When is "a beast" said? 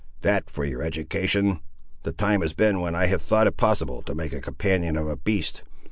5.07-5.61